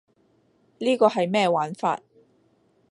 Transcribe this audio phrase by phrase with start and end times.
[0.79, 1.99] 呢個係咩玩法?